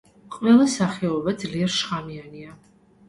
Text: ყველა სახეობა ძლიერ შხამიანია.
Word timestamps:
ყველა 0.35 0.65
სახეობა 0.75 1.35
ძლიერ 1.43 1.73
შხამიანია. 1.77 2.57